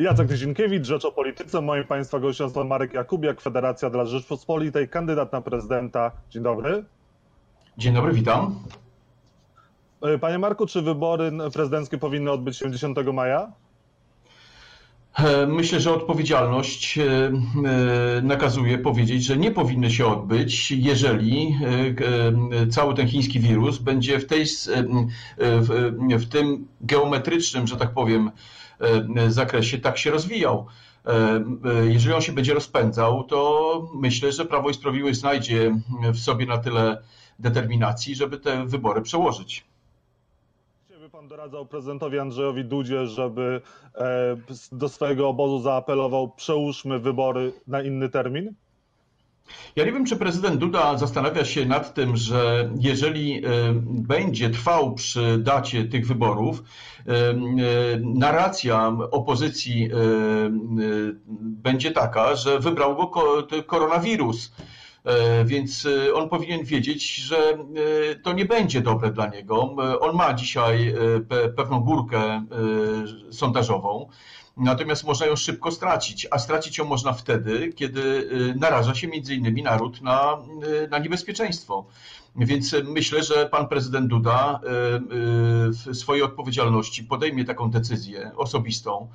[0.00, 1.60] Jacek Tyzinkiewicz, Rzecz o Polityce.
[1.60, 6.10] Moim Państwa gościem jest Marek Jakubiak, Federacja dla Rzeczpospolitej, kandydat na prezydenta.
[6.30, 6.84] Dzień dobry.
[7.78, 8.62] Dzień dobry, witam.
[10.02, 13.52] E, Panie Marku, czy wybory prezydenckie powinny odbyć się 10 maja?
[15.18, 17.02] E, myślę, że odpowiedzialność e,
[18.22, 21.58] nakazuje powiedzieć, że nie powinny się odbyć, jeżeli
[22.70, 24.44] cały ten chiński wirus będzie w, tej,
[26.18, 28.30] w tym geometrycznym, że tak powiem,
[29.28, 30.66] zakresie tak się rozwijał.
[31.88, 35.80] Jeżeli on się będzie rozpędzał, to myślę, że Prawo i Sprawiedliwość znajdzie
[36.12, 37.02] w sobie na tyle
[37.38, 39.64] determinacji, żeby te wybory przełożyć.
[41.12, 43.60] Pan doradzał prezydentowi Andrzejowi Dudzie, żeby
[43.94, 44.36] e,
[44.72, 48.54] do swojego obozu zaapelował, przełóżmy wybory na inny termin?
[49.76, 53.48] Ja nie wiem, czy prezydent Duda zastanawia się nad tym, że jeżeli e,
[53.84, 56.62] będzie trwał przy dacie tych wyborów,
[57.06, 57.12] e,
[58.00, 59.90] narracja opozycji
[61.40, 63.10] będzie taka, że wybrał go
[63.66, 64.52] koronawirus.
[65.04, 67.58] E, więc e, on powinien wiedzieć, że e,
[68.14, 69.76] to nie będzie dobre dla niego.
[70.00, 70.94] On ma dzisiaj
[71.56, 72.44] pewną górkę
[73.30, 74.08] sondażową.
[74.56, 79.62] Natomiast można ją szybko stracić, a stracić ją można wtedy, kiedy naraża się między innymi
[79.62, 80.38] naród na,
[80.90, 81.86] na niebezpieczeństwo.
[82.36, 84.60] Więc myślę, że pan prezydent Duda
[85.70, 89.08] w swojej odpowiedzialności podejmie taką decyzję osobistą,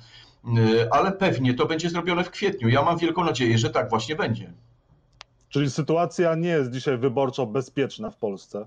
[0.90, 2.68] ale pewnie to będzie zrobione w kwietniu.
[2.68, 4.52] Ja mam wielką nadzieję, że tak właśnie będzie.
[5.48, 8.66] Czyli sytuacja nie jest dzisiaj wyborczo bezpieczna w Polsce?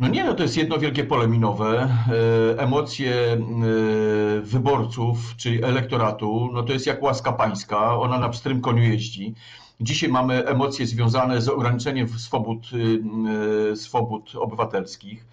[0.00, 1.88] No nie, no to jest jedno wielkie pole minowe.
[2.52, 3.38] E, emocje e,
[4.40, 9.34] wyborców, czyli elektoratu, no to jest jak łaska pańska, ona na pstrym koniu jeździ.
[9.80, 12.66] Dzisiaj mamy emocje związane z ograniczeniem swobód,
[13.72, 15.26] e, swobód obywatelskich.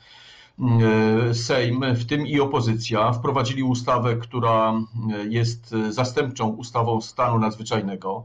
[1.33, 4.73] Sejm, w tym i opozycja, wprowadzili ustawę, która
[5.29, 8.23] jest zastępczą ustawą stanu nadzwyczajnego.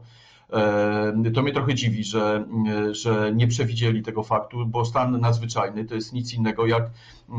[0.53, 2.45] E, to mnie trochę dziwi, że,
[2.91, 6.83] że nie przewidzieli tego faktu, bo stan nadzwyczajny to jest nic innego jak,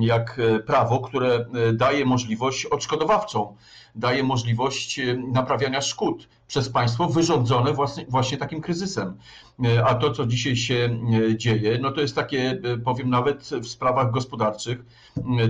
[0.01, 3.57] jak prawo, które daje możliwość odszkodowawczą,
[3.95, 5.01] daje możliwość
[5.33, 9.17] naprawiania szkód przez państwo wyrządzone właśnie, właśnie takim kryzysem.
[9.65, 10.99] E, a to, co dzisiaj się
[11.31, 14.85] e, dzieje, no to jest takie, powiem nawet w sprawach gospodarczych,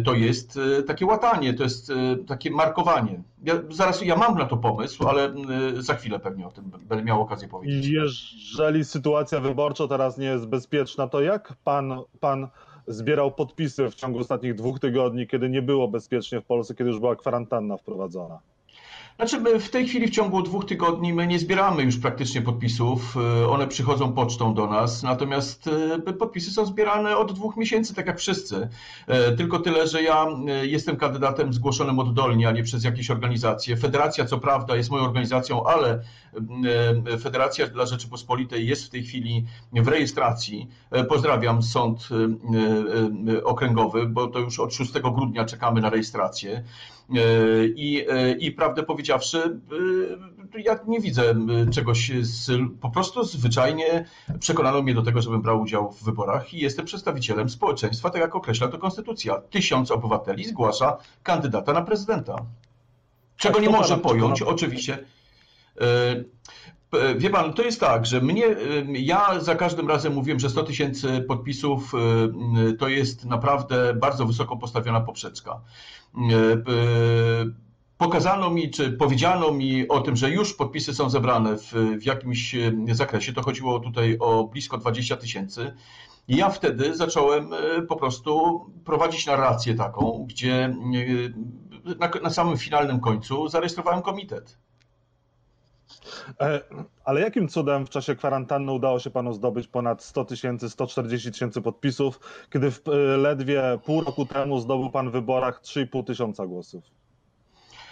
[0.05, 1.93] to jest takie łatanie, to jest
[2.27, 3.23] takie markowanie.
[3.45, 5.35] Ja, zaraz ja mam na to pomysł, ale
[5.79, 7.87] za chwilę pewnie o tym będę miał okazję powiedzieć.
[7.87, 12.49] Jeżeli sytuacja wyborcza teraz nie jest bezpieczna, to jak pan, pan
[12.93, 17.01] zbierał podpisy w ciągu ostatnich dwóch tygodni, kiedy nie było bezpiecznie w Polsce, kiedy już
[17.01, 18.41] była kwarantanna wprowadzona?
[19.21, 23.17] Znaczy, my w tej chwili w ciągu dwóch tygodni my nie zbieramy już praktycznie podpisów.
[23.17, 25.71] E, one przychodzą pocztą do nas, natomiast
[26.09, 28.69] e, podpisy są zbierane od dwóch miesięcy, tak jak wszyscy.
[29.07, 30.27] E, tylko tyle, że ja
[30.63, 33.77] jestem kandydatem zgłoszonym oddolnie, a nie przez jakieś organizacje.
[33.77, 36.03] Federacja, co prawda, jest moją organizacją, ale
[37.21, 40.69] Federacja dla Rzeczypospolitej jest w tej chwili w rejestracji.
[41.09, 42.09] Pozdrawiam Sąd
[43.45, 46.65] Okręgowy, bo to już od 6 grudnia czekamy na rejestrację.
[47.75, 48.07] I,
[48.39, 49.61] i prawdę powiedziawszy,
[50.57, 51.35] y, ja nie widzę
[51.69, 52.51] y, czegoś, z,
[52.81, 54.05] po prostu zwyczajnie
[54.41, 58.37] przekonano mnie do tego, żebym brał udział w wyborach i jestem przedstawicielem społeczeństwa, tak jak
[58.37, 59.41] określa to konstytucja.
[59.51, 62.37] Tysiąc obywateli zgłasza kandydata na prezydenta.
[63.37, 64.99] Czego tak, nie może pojąć, oczywiście.
[66.95, 68.45] Y, wie pan, to jest tak, że mnie,
[68.93, 71.93] ja za każdym razem mówiłem, że 100 tysięcy podpisów
[72.79, 75.61] to jest naprawdę bardzo wysoko postawiona poprzeczka
[78.01, 82.57] pokazano mi, czy powiedziano mi o tym, że już podpisy są zebrane w, w jakimś
[82.93, 85.73] zakresie, to chodziło tutaj o blisko 20 tysięcy.
[86.29, 87.51] I ja wtedy zacząłem
[87.89, 90.75] po prostu prowadzić narrację taką, gdzie
[91.99, 94.59] na, na samym finalnym końcu zarejestrowałem komitet.
[97.05, 101.63] Ale jakim cudem w czasie kwarantanny udało się panu zdobyć ponad 100 tysięcy, 140 tysięcy
[101.63, 102.21] podpisów,
[102.53, 102.83] kiedy w
[103.19, 106.85] ledwie pół roku temu zdobył pan w wyborach 3,5 tysiąca głosów?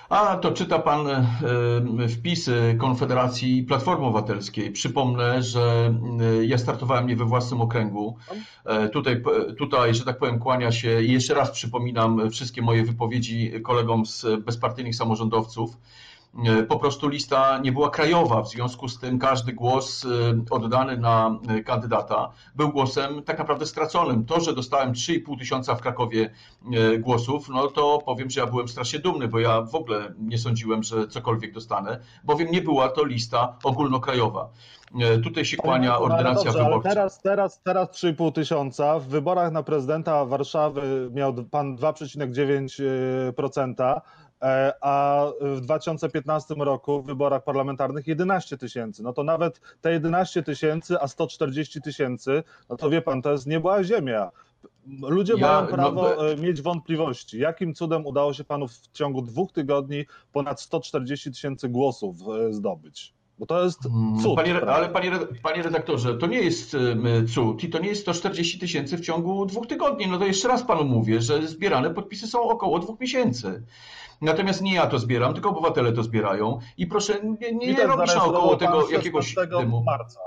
[0.09, 4.73] A to czyta pan e, wpisy Konfederacji Platformy Obywatelskiej.
[4.73, 8.17] Przypomnę, że e, ja startowałem nie we własnym okręgu.
[8.65, 9.23] E, tutaj,
[9.59, 14.27] tutaj, że tak powiem, kłania się i jeszcze raz przypominam wszystkie moje wypowiedzi kolegom z
[14.45, 15.77] bezpartyjnych samorządowców.
[16.47, 20.09] E, po prostu lista nie była krajowa, w związku z tym każdy głos e,
[20.51, 24.25] oddany na e, kandydata był głosem tak naprawdę straconym.
[24.25, 26.31] To, że dostałem 3,5 tysiąca w Krakowie
[26.99, 30.83] głosów, no to powiem, że ja byłem strasznie dumny, bo ja w ogóle nie sądziłem,
[30.83, 34.49] że cokolwiek dostanę, bowiem nie była to lista ogólnokrajowa.
[35.25, 36.89] Tutaj się kłania no, ordynacja dobrze, wyborcza.
[36.89, 38.99] teraz, teraz, teraz 3,5 tysiąca.
[38.99, 44.01] W wyborach na prezydenta Warszawy miał pan 2,9%.
[44.43, 49.03] E, a w 2015 roku w wyborach parlamentarnych 11 tysięcy.
[49.03, 53.47] No to nawet te 11 tysięcy, a 140 tysięcy, no to wie pan, to jest
[53.47, 54.31] niebła ziemia.
[55.03, 57.39] Ludzie ja, mają no, prawo no, mieć wątpliwości.
[57.39, 62.17] Jakim cudem udało się panu w ciągu dwóch tygodni ponad 140 tysięcy głosów
[62.51, 63.18] zdobyć?
[63.39, 64.37] Bo to jest mm, cud.
[64.37, 65.11] Panie, ale panie,
[65.43, 66.77] panie redaktorze, to nie jest
[67.35, 70.07] cud i to nie jest 140 tysięcy w ciągu dwóch tygodni.
[70.07, 73.63] No to jeszcze raz panu mówię, że zbierane podpisy są około dwóch miesięcy.
[74.21, 78.15] Natomiast nie ja to zbieram, tylko obywatele to zbierają i proszę nie, nie, nie robić
[78.15, 79.83] naokoło tego jakiegoś dymu.
[79.85, 80.21] marca.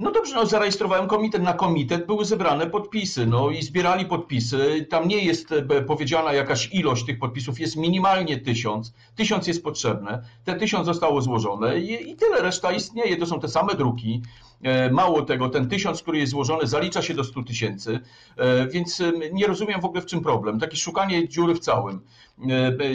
[0.00, 1.42] No dobrze, no zarejestrowałem komitet.
[1.42, 4.86] Na komitet były zebrane podpisy, no i zbierali podpisy.
[4.90, 8.92] Tam nie jest e, powiedziana jakaś ilość tych podpisów, jest minimalnie tysiąc.
[9.16, 10.22] Tysiąc jest potrzebne.
[10.44, 12.42] Te tysiąc zostało złożone i, i tyle.
[12.42, 13.16] Reszta istnieje.
[13.16, 14.22] To są te same druki.
[14.62, 18.00] E, mało tego, ten tysiąc, który jest złożony, zalicza się do 100 tysięcy,
[18.36, 19.02] e, więc
[19.32, 20.60] nie rozumiem w ogóle w czym problem.
[20.60, 22.00] Takie szukanie dziury w całym.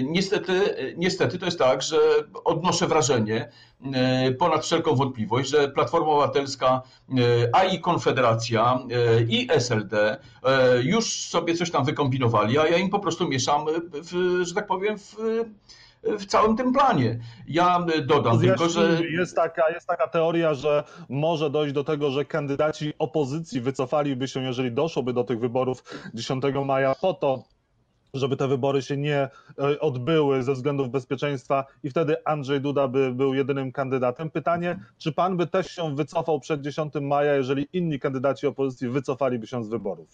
[0.04, 1.98] Niestety, niestety to jest tak, że
[2.44, 3.50] odnoszę wrażenie,
[4.40, 6.82] ponad wszelką wątpliwość, że Platforma Obywatelska,
[7.54, 8.80] a i Konfederacja,
[9.28, 10.18] i SLD
[10.84, 14.98] już sobie coś tam wykombinowali, a ja im po prostu mieszam, w, że tak powiem,
[15.00, 15.16] w
[16.06, 17.20] w całym tym planie.
[17.48, 19.00] Ja dodam tylko, że.
[19.10, 24.44] Jest taka, jest taka teoria, że może dojść do tego, że kandydaci opozycji wycofaliby się,
[24.44, 27.44] jeżeli doszłoby do tych wyborów 10 maja, po to,
[28.14, 29.30] żeby te wybory się nie e,
[29.80, 34.30] odbyły ze względów bezpieczeństwa i wtedy Andrzej Duda by był jedynym kandydatem.
[34.30, 39.48] Pytanie, czy pan by też się wycofał przed 10 maja, jeżeli inni kandydaci opozycji wycofaliby
[39.48, 40.10] się z wyborów?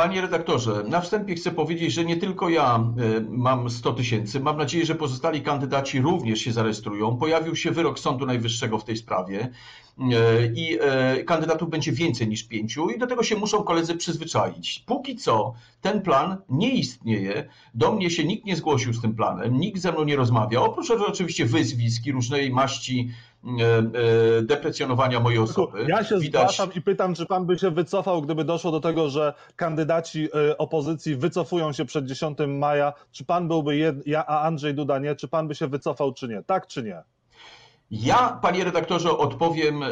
[0.00, 4.40] Panie redaktorze, na wstępie chcę powiedzieć, że nie tylko ja e, mam 100 tysięcy.
[4.40, 7.16] Mam nadzieję, że pozostali kandydaci również się zarejestrują.
[7.16, 9.48] Pojawił się wyrok Sądu Najwyższego w tej sprawie
[10.54, 14.84] i e, kandydatów będzie więcej niż pięciu i do tego się muszą koledzy przyzwyczaić.
[14.86, 17.48] Póki co ten plan nie istnieje.
[17.74, 20.64] Do mnie się nikt nie zgłosił z tym planem, nikt ze mną nie rozmawiał.
[20.64, 23.10] Oprócz oczywiście wyzwisk i różnej maści
[23.44, 23.78] E,
[24.38, 25.86] e, deprecjonowania mojej osoby.
[25.88, 26.42] Ja się Widać...
[26.42, 30.58] zgłaszam i pytam, czy pan by się wycofał, gdyby doszło do tego, że kandydaci e,
[30.58, 32.92] opozycji wycofują się przed 10 maja.
[33.12, 34.06] Czy pan byłby, jed...
[34.06, 36.42] ja, a Andrzej Duda nie, czy pan by się wycofał, czy nie?
[36.42, 37.02] Tak, czy nie?
[37.90, 39.84] Ja, panie redaktorze, odpowiem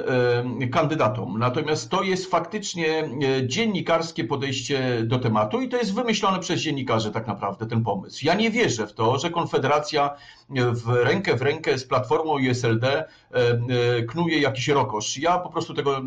[0.72, 1.38] kandydatom.
[1.38, 3.10] Natomiast to jest faktycznie
[3.46, 8.26] dziennikarskie podejście do tematu i to jest wymyślone przez dziennikarzy tak naprawdę ten pomysł.
[8.26, 10.16] Ja nie wierzę w to, że Konfederacja
[10.50, 13.08] w rękę w rękę z Platformą i SLD
[14.08, 15.18] knuje jakiś rokosz.
[15.18, 16.02] Ja po prostu tego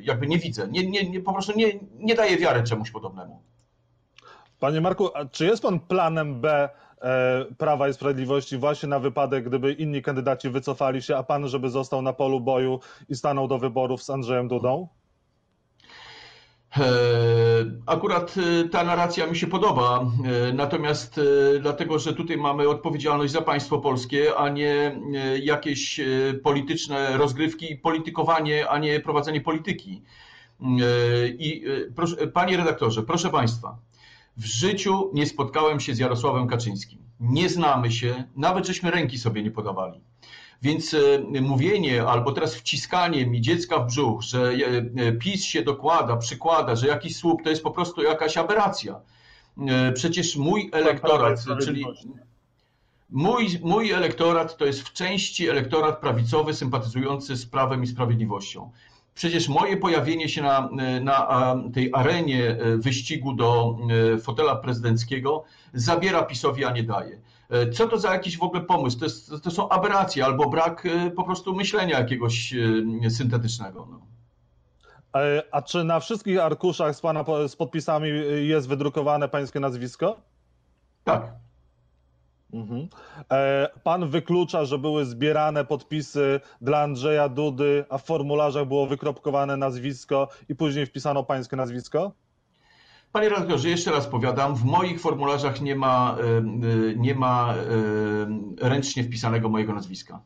[0.00, 0.68] jakby nie widzę.
[0.68, 3.42] Nie, nie, nie, po prostu nie, nie daję wiary czemuś podobnemu.
[4.60, 6.87] Panie Marku, czy jest pan planem B E,
[7.58, 12.02] Prawa i Sprawiedliwości właśnie na wypadek, gdyby inni kandydaci wycofali się, a pan, żeby został
[12.02, 14.88] na polu boju i stanął do wyborów z Andrzejem Dudą?
[16.76, 16.82] E,
[17.86, 20.06] akurat e, ta narracja mi się podoba,
[20.54, 21.20] natomiast
[21.60, 25.00] dlatego, że tutaj mamy odpowiedzialność za państwo polskie, a nie
[25.42, 26.00] jakieś
[26.42, 30.02] polityczne rozgrywki, politykowanie, a nie prowadzenie polityki.
[31.38, 31.64] I
[31.96, 33.78] proszę, panie redaktorze, proszę państwa,
[34.38, 36.98] w życiu nie spotkałem się z Jarosławem Kaczyńskim.
[37.20, 40.00] Nie znamy się, nawet żeśmy ręki sobie nie podawali.
[40.62, 44.52] Więc e, mówienie albo teraz wciskanie mi dziecka w brzuch, że
[44.96, 49.00] e, PiS się dokłada, przykłada, że jakiś słup to jest po prostu jakaś aberracja.
[49.68, 51.84] E, przecież mój elektorat, czyli
[53.10, 58.70] mój, mój elektorat to jest w części elektorat prawicowy sympatyzujący z prawem i sprawiedliwością.
[59.18, 60.68] Przecież moje pojawienie się na,
[61.00, 63.76] na tej arenie e, wyścigu do
[64.14, 65.44] e, fotela prezydenckiego
[65.74, 67.20] zabiera PiSowi, a nie daje.
[67.50, 68.98] E, co to za jakiś w ogóle pomysł?
[68.98, 72.54] To, jest, to są aberracje albo brak po prostu myślenia jakiegoś
[73.10, 73.88] syntetycznego.
[73.90, 74.00] No.
[75.50, 78.08] A czy na wszystkich arkuszach z pana z podpisami
[78.46, 80.16] jest wydrukowane pańskie nazwisko?
[81.04, 81.32] Tak.
[82.52, 82.88] Mhm.
[83.32, 89.56] E, pan wyklucza, że były zbierane podpisy dla Andrzeja Dudy, a w formularzach było wykropkowane
[89.56, 92.12] nazwisko i później wpisano pańskie nazwisko?
[93.12, 96.42] Panie redaktorze, jeszcze raz powiadam, w moich formularzach nie ma, e, e,
[96.96, 97.54] nie ma
[98.60, 100.20] ręcznie wpisanego mojego nazwiska.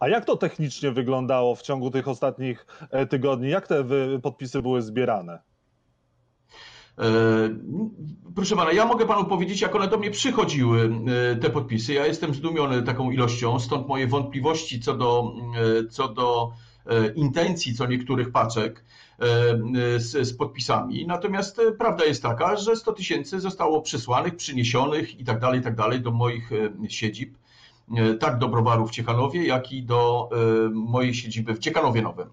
[0.00, 2.66] A jak to technicznie wyglądało w ciągu tych ostatnich
[3.10, 3.50] tygodni?
[3.50, 3.84] Jak te
[4.22, 5.38] podpisy były zbierane?
[6.98, 7.04] E,
[8.34, 10.90] proszę pana, ja mogę panu powiedzieć, jak one do mnie przychodziły,
[11.32, 11.92] e, te podpisy.
[11.92, 15.34] Ja jestem zdumiony taką ilością, stąd moje wątpliwości co do,
[15.80, 16.52] e, co do
[17.14, 18.84] intencji co niektórych paczek
[19.96, 21.06] z, z podpisami.
[21.06, 25.76] Natomiast prawda jest taka, że 100 tysięcy zostało przysłanych, przyniesionych i tak dalej, i tak
[25.76, 26.50] dalej do moich
[26.88, 27.38] siedzib,
[28.20, 30.28] tak do browarów w Ciechanowie, jak i do
[30.72, 32.28] mojej siedziby w Ciekanowie Nowym.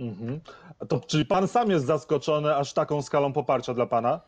[0.00, 0.40] Mhm.
[0.88, 4.20] To, czyli pan sam jest zaskoczony aż taką skalą poparcia dla pana?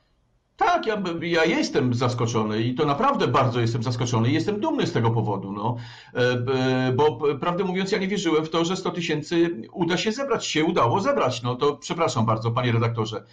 [0.58, 4.92] Tak, ja, ja jestem zaskoczony i to naprawdę bardzo jestem zaskoczony i jestem dumny z
[4.92, 5.76] tego powodu, no.
[6.14, 10.46] E, bo prawdę mówiąc, ja nie wierzyłem w to, że 100 tysięcy uda się zebrać,
[10.46, 11.42] się udało zebrać.
[11.42, 13.25] No to przepraszam bardzo, panie redaktorze.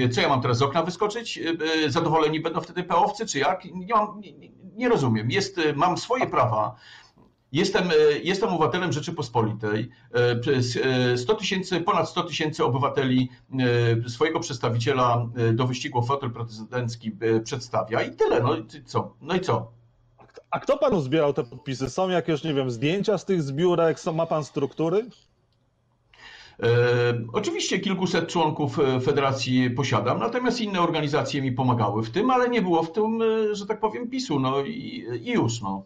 [0.00, 1.38] E, co ja mam teraz z okna wyskoczyć?
[1.86, 3.64] E, zadowoleni będą wtedy peowcy, czy jak?
[3.64, 4.32] Nie, mam, nie,
[4.76, 5.30] nie rozumiem.
[5.30, 6.76] Jest, mam swoje prawa.
[7.52, 9.88] Jestem, e, jestem obywatelem Rzeczypospolitej.
[11.16, 13.28] 100 e, tysięcy, ponad 100 tysięcy obywateli
[14.04, 17.12] e, swojego przedstawiciela do wyścigu o fotel prezydencki
[17.44, 18.40] przedstawia i tyle.
[18.40, 19.14] No i co?
[19.20, 19.70] No i co?
[20.50, 21.90] A kto panu zbierał te podpisy?
[21.90, 23.98] Są jakieś, nie wiem, zdjęcia z tych zbiórek?
[24.14, 25.06] Ma pan struktury?
[26.62, 26.68] E,
[27.32, 32.82] oczywiście kilkuset członków federacji posiadam, natomiast inne organizacje mi pomagały w tym, ale nie było
[32.82, 33.20] w tym,
[33.52, 35.82] że tak powiem, PiSu, no i, i już, no.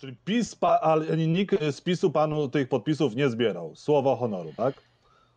[0.00, 3.72] Czyli PiS, ale nikt z PiSu panu tych podpisów nie zbierał.
[3.76, 4.74] Słowo honoru, tak?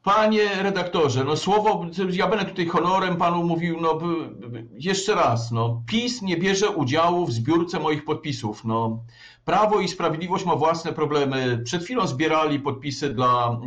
[0.03, 3.99] Panie redaktorze, no słowo, ja będę tutaj honorem panu mówił, no
[4.71, 9.03] jeszcze raz, no PiS nie bierze udziału w zbiórce moich podpisów, no
[9.45, 11.61] Prawo i Sprawiedliwość ma własne problemy.
[11.63, 13.57] Przed chwilą zbierali podpisy dla e,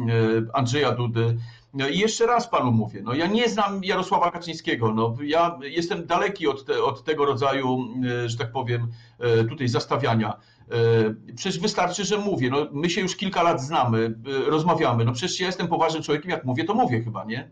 [0.52, 1.36] Andrzeja Dudy.
[1.74, 6.06] No I jeszcze raz panu mówię, no ja nie znam Jarosława Kaczyńskiego, no ja jestem
[6.06, 7.88] daleki od, te, od tego rodzaju,
[8.24, 8.88] e, że tak powiem,
[9.18, 10.36] e, tutaj zastawiania.
[10.70, 12.50] E, przecież wystarczy, że mówię.
[12.50, 14.14] No, my się już kilka lat znamy,
[14.46, 15.04] e, rozmawiamy.
[15.04, 17.50] No przecież ja jestem poważnym człowiekiem, jak mówię, to mówię chyba, nie?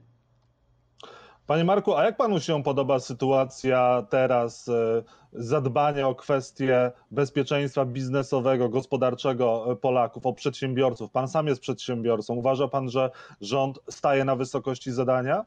[1.47, 5.03] Panie Marku, a jak panu się podoba sytuacja teraz e,
[5.33, 11.11] zadbania o kwestie bezpieczeństwa biznesowego, gospodarczego Polaków, o przedsiębiorców?
[11.11, 12.35] Pan sam jest przedsiębiorcą.
[12.35, 15.45] Uważa pan, że rząd staje na wysokości zadania?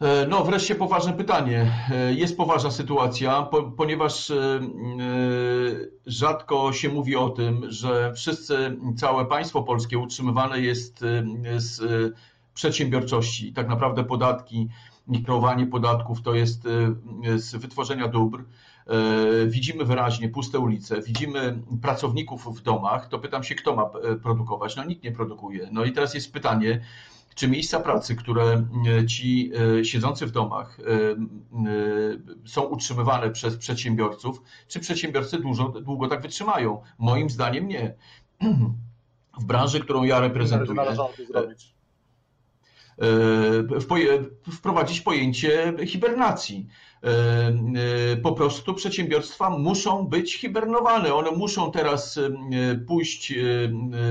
[0.00, 1.72] E, no, wreszcie poważne pytanie.
[1.90, 4.60] E, jest poważna sytuacja, ponieważ e,
[6.06, 11.04] rzadko się mówi o tym, że wszyscy, całe państwo polskie utrzymywane jest
[11.56, 11.80] z
[12.54, 13.52] przedsiębiorczości.
[13.52, 14.68] Tak naprawdę podatki
[15.24, 16.62] kreowanie podatków to jest
[17.36, 18.44] z wytworzenia dóbr.
[19.46, 23.08] Widzimy wyraźnie puste ulice, widzimy pracowników w domach.
[23.08, 23.90] To pytam się, kto ma
[24.22, 24.76] produkować?
[24.76, 25.68] No nikt nie produkuje.
[25.72, 26.80] No i teraz jest pytanie,
[27.36, 28.66] czy miejsca pracy, które
[28.98, 30.84] e, ci e, siedzący w domach e,
[32.46, 36.82] są utrzymywane przez przedsiębiorców, czy przedsiębiorcy dużo, długo tak wytrzymają?
[36.98, 37.94] Moim zdaniem nie.
[39.40, 40.82] W branży, którą ja reprezentuję,
[44.52, 46.66] wprowadzić pojęcie hibernacji.
[48.22, 51.14] Po prostu przedsiębiorstwa muszą być hibernowane.
[51.14, 52.18] One muszą teraz
[52.86, 53.34] pójść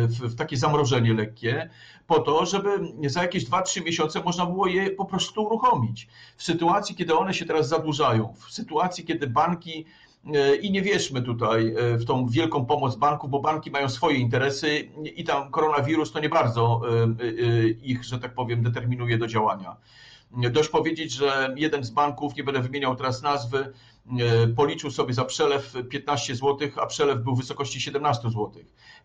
[0.10, 1.70] w takie zamrożenie lekkie,
[2.08, 2.70] po to, żeby
[3.06, 6.08] za jakieś 2-3 miesiące można było je po prostu uruchomić.
[6.38, 10.15] W sytuacji, kiedy one się teraz zadłużają, w sytuacji, kiedy banki e,
[10.62, 14.90] i nie wierzmy tutaj e, w tą wielką pomoc banków, bo banki mają swoje interesy
[15.16, 16.82] i tam koronawirus to nie bardzo
[17.22, 19.76] e, ich, że tak powiem, determinuje do działania.
[20.52, 23.74] Dość powiedzieć, że jeden z banków, nie będę wymieniał teraz nazwy,
[24.56, 28.52] policzył sobie za przelew 15 zł, a przelew był w wysokości 17 zł.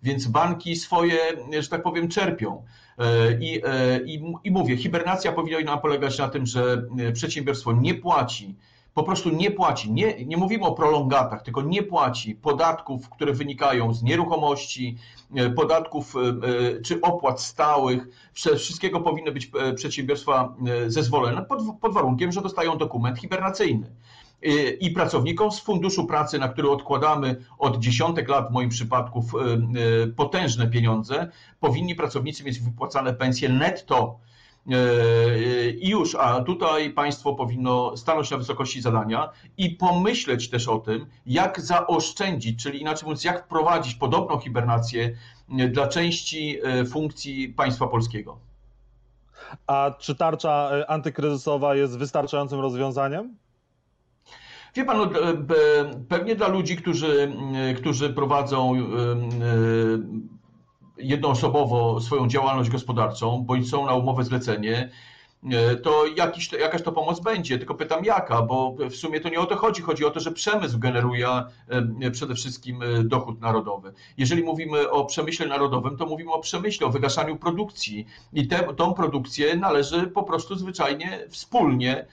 [0.02, 1.18] Więc banki swoje,
[1.60, 2.64] że tak powiem, czerpią.
[2.98, 7.94] E, I, e, i, I mówię, hibernacja powinna polegać na tym, że e, przedsiębiorstwo nie
[7.94, 8.56] płaci,
[8.94, 13.94] po prostu nie płaci, nie, nie mówimy o prolongatach, tylko nie płaci podatków, które wynikają
[13.94, 14.96] z nieruchomości,
[15.56, 16.14] podatków
[16.84, 18.08] czy opłat stałych.
[18.32, 20.54] Wszystkiego powinny być przedsiębiorstwa
[20.86, 23.90] zezwolone pod, pod warunkiem, że dostają dokument hibernacyjny
[24.80, 29.24] i pracownikom z Funduszu Pracy, na który odkładamy od dziesiątek lat w moim przypadku
[30.04, 31.30] e, potężne pieniądze,
[31.60, 34.18] powinni pracownicy mieć wypłacane pensje netto.
[34.68, 40.78] E, I już, a tutaj państwo powinno stanąć na wysokości zadania i pomyśleć też o
[40.78, 45.16] tym, jak zaoszczędzić, czyli inaczej mówiąc, jak wprowadzić podobną hibernację
[45.58, 46.58] e, dla części
[46.90, 48.38] funkcji państwa polskiego.
[49.66, 53.36] A czy tarcza antykryzysowa jest wystarczającym rozwiązaniem?
[54.74, 55.08] Wie pan, no,
[56.08, 57.32] pewnie dla ludzi, którzy,
[57.76, 58.74] którzy prowadzą
[61.02, 64.90] jednoosobowo swoją działalność gospodarczą, bądź są na umowę zlecenie,
[65.52, 69.40] e, to jakiś, jakaś to pomoc będzie, tylko pytam jaka, bo w sumie to nie
[69.40, 69.82] o to chodzi.
[69.82, 71.28] Chodzi o to, że przemysł generuje
[72.12, 73.92] przede wszystkim e, dochód narodowy.
[74.18, 78.94] Jeżeli mówimy o przemyśle narodowym, to mówimy o przemyśle, o wygaszaniu produkcji i tę tą
[78.94, 82.06] produkcję należy po prostu zwyczajnie wspólnie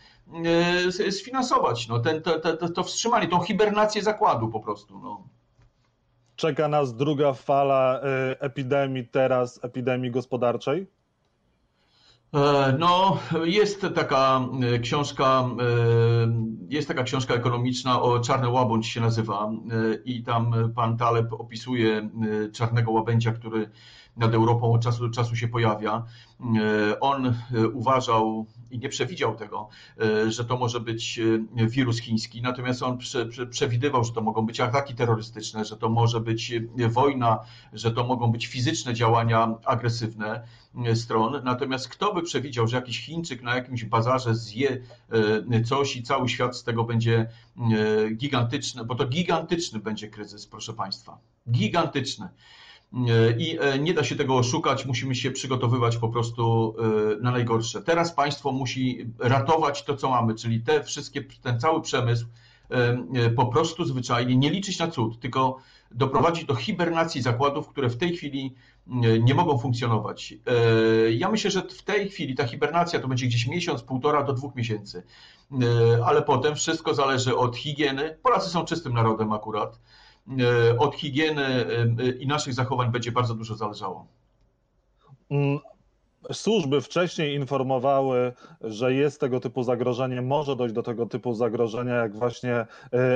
[1.08, 1.88] E, sfinansować.
[1.88, 5.00] No, ten, to, to, to wstrzymanie, tą hibernację zakładu po prostu.
[5.00, 5.17] No.
[6.38, 10.88] Czeka nas druga fala e, epidemii, teraz epidemii gospodarczej?
[12.34, 14.42] E, no, jest taka
[14.82, 15.50] książka,
[16.70, 19.52] jest taka książka ekonomiczna o Czarny Łabędź się nazywa
[20.06, 22.10] i tam pan Taleb opisuje
[22.54, 23.70] czarnego łabędzia, który
[24.18, 26.06] nad Europą od czasu do czasu się pojawia.
[27.00, 27.34] On
[27.74, 29.70] uważał i nie przewidział tego,
[30.28, 31.20] że to może być
[31.56, 32.98] wirus chiński, natomiast on
[33.50, 36.54] przewidywał, że to mogą być ataki terrorystyczne, że to może być
[36.90, 37.40] wojna,
[37.74, 40.48] że to mogą być fizyczne działania agresywne
[40.96, 41.44] stron.
[41.44, 44.82] Natomiast kto by przewidział, że jakiś Chińczyk na jakimś bazarze zje
[45.66, 47.30] coś i cały świat z tego będzie
[48.16, 51.18] gigantyczny, bo to gigantyczny będzie kryzys, proszę Państwa.
[51.52, 52.30] Gigantyczny.
[53.38, 57.82] I e, nie da się tego oszukać, musimy się przygotowywać po prostu e, na najgorsze.
[57.82, 62.26] Teraz państwo musi ratować to, co mamy, czyli te wszystkie, ten cały przemysł
[62.70, 65.58] e, po prostu zwyczajnie nie liczyć na cud, tylko
[65.92, 68.56] doprowadzić do hibernacji zakładów, które w tej chwili
[69.22, 70.34] nie mogą funkcjonować.
[71.10, 74.56] Ja myślę, że w tej chwili ta hibernacja to będzie gdzieś miesiąc, półtora do dwóch
[74.56, 75.04] miesięcy,
[76.06, 78.18] ale potem wszystko zależy od higieny.
[78.24, 80.07] Polacy są czystym narodem akurat E,
[80.80, 84.08] od higieny e, i naszych zachowań będzie bardzo dużo zależało.
[86.34, 92.16] Służby wcześniej informowały, że jest tego typu zagrożenie, może dojść do tego typu zagrożenia, jak
[92.16, 92.68] właśnie e,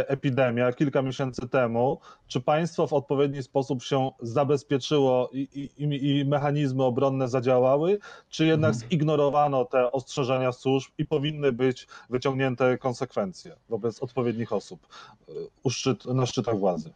[0.09, 1.99] epidemia kilka miesięcy temu.
[2.27, 7.99] Czy państwo w odpowiedni sposób się zabezpieczyło i, i, i mechanizmy obronne zadziałały,
[8.29, 8.89] czy jednak mhm.
[8.89, 14.87] zignorowano te ostrzeżenia służb i powinny być wyciągnięte konsekwencje wobec odpowiednich osób
[15.69, 16.93] szczyt, na szczytach władzy?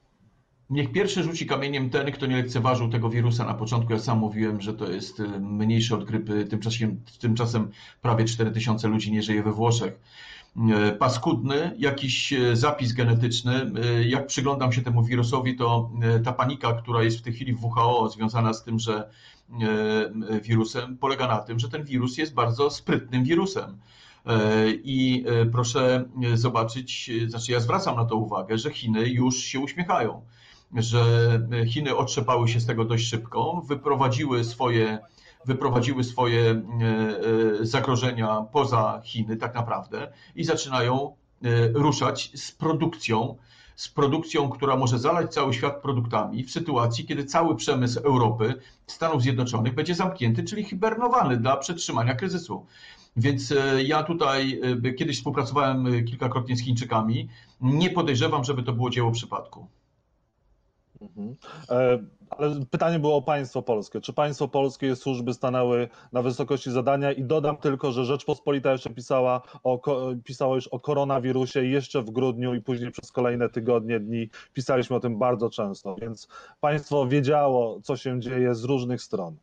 [0.69, 3.93] Niech pierwszy rzuci kamieniem ten, kto nie lekceważył tego wirusa na początku.
[3.93, 6.45] Ja sam mówiłem, że to jest y, mniejszy od grypy.
[6.45, 9.99] Tymczasem, tymczasem prawie 4000 ludzi nie żyje we Włoszech.
[10.89, 13.71] Y, paskudny, jakiś y, zapis genetyczny.
[14.05, 15.91] Jak przyglądam się temu wirusowi, to
[16.23, 19.09] ta panika, która jest w tej chwili w WHO związana z tym, że
[20.41, 23.77] wirusem, polega na tym, że ten wirus jest bardzo sprytnym wirusem.
[24.83, 30.21] I proszę zobaczyć, znaczy ja zwracam na to uwagę, że Chiny już się uśmiechają
[30.73, 31.03] że
[31.67, 34.99] Chiny otrzepały się z tego dość szybko, wyprowadziły swoje,
[35.45, 36.55] wyprowadziły swoje e,
[37.61, 43.35] e, zagrożenia poza Chiny tak naprawdę i zaczynają e, ruszać z produkcją,
[43.75, 48.53] z produkcją, która może zalać cały świat produktami w sytuacji, kiedy cały przemysł Europy,
[48.87, 52.65] Stanów Zjednoczonych będzie zamknięty, czyli hibernowany dla przetrzymania kryzysu.
[53.17, 53.53] Więc
[53.85, 54.61] ja tutaj
[54.97, 57.29] kiedyś współpracowałem kilkakrotnie z Chińczykami.
[57.61, 59.67] Nie podejrzewam, żeby to było dzieło przypadku.
[61.17, 61.35] Mhm.
[61.69, 64.01] E, ale pytanie było o państwo polskie.
[64.01, 67.11] Czy państwo polskie służby stanęły na wysokości zadania?
[67.11, 69.81] I dodam tylko, że Rzeczpospolita jeszcze pisała, o,
[70.23, 74.99] pisała już o koronawirusie jeszcze w grudniu i później przez kolejne tygodnie, dni pisaliśmy o
[74.99, 76.27] tym bardzo często, więc
[76.59, 79.35] państwo wiedziało, co się dzieje z różnych stron.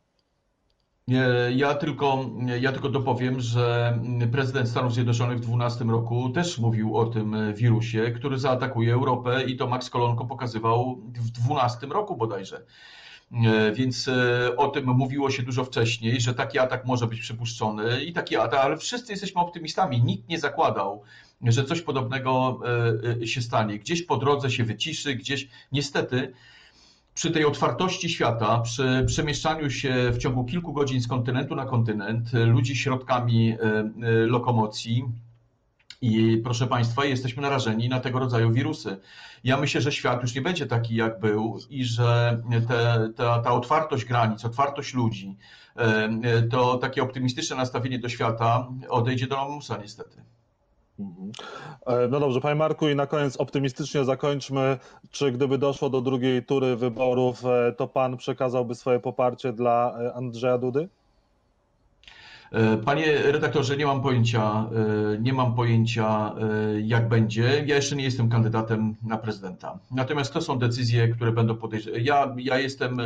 [1.55, 2.25] Ja tylko,
[2.59, 3.99] ja tylko dopowiem, że
[4.31, 9.57] prezydent Stanów Zjednoczonych w 2012 roku też mówił o tym wirusie, który zaatakuje Europę i
[9.57, 12.65] to Max Kolonko pokazywał w 2012 roku bodajże.
[13.73, 18.13] Więc e, o tym mówiło się dużo wcześniej, że taki atak może być przypuszczony i
[18.13, 20.03] taki atak, ale wszyscy jesteśmy optymistami.
[20.03, 21.03] Nikt nie zakładał,
[21.41, 23.79] że coś podobnego e, e, się stanie.
[23.79, 26.33] Gdzieś po drodze się wyciszy, gdzieś niestety
[27.15, 32.31] przy tej otwartości świata, przy przemieszczaniu się w ciągu kilku godzin z kontynentu na kontynent,
[32.33, 35.03] ludzi środkami e, e, lokomocji,
[36.03, 38.97] i proszę Państwa, jesteśmy narażeni na tego rodzaju wirusy.
[39.43, 43.51] Ja myślę, że świat już nie będzie taki, jak był, i że te, ta, ta
[43.51, 45.37] otwartość granic, otwartość ludzi,
[45.75, 50.23] e, to takie optymistyczne nastawienie do świata odejdzie do lamusa, niestety.
[50.99, 51.31] Mhm.
[51.85, 54.77] E, no dobrze, panie Marku, i na koniec optymistycznie zakończmy.
[55.11, 60.13] Czy gdyby doszło do drugiej tury wyborów, e, to pan przekazałby swoje poparcie dla e,
[60.13, 60.89] Andrzeja Dudy?
[62.85, 64.65] Panie redaktorze, nie mam pojęcia,
[65.19, 66.35] nie mam pojęcia,
[66.83, 67.63] jak będzie.
[67.65, 69.79] Ja jeszcze nie jestem kandydatem na prezydenta.
[69.91, 72.03] Natomiast to są decyzje, które będą podejrzewane.
[72.03, 72.97] Ja, ja jestem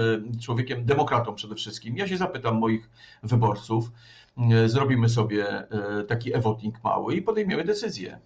[0.41, 1.97] człowiekiem demokratą przede wszystkim.
[1.97, 2.89] Ja się zapytam moich
[3.23, 3.91] wyborców
[4.65, 8.19] zrobimy sobie e, taki e-voting mały i podejmiemy decyzję.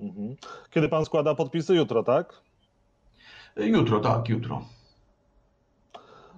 [0.00, 0.36] Mhm.
[0.70, 1.74] Kiedy pan składa podpisy?
[1.74, 2.42] Jutro, tak?
[3.56, 4.62] Jutro, tak, jutro.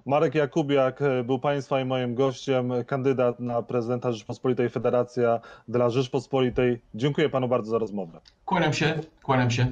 [0.05, 6.81] Marek Jakubiak e, był Państwa i moim gościem, kandydat na prezydenta Rzeczpospolitej Federacja dla Rzeczpospolitej.
[6.95, 8.19] Dziękuję Panu bardzo za rozmowę.
[8.45, 9.67] Kłaniam się, kłaniam się.